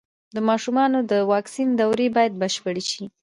د 0.35 0.37
ماشومانو 0.49 0.99
د 1.11 1.13
واکسین 1.31 1.69
دورې 1.79 2.07
بايد 2.15 2.33
بشپړې 2.41 2.83
شي. 2.91 3.03